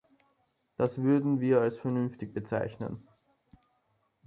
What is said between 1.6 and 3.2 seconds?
als vernünftig bezeichnen.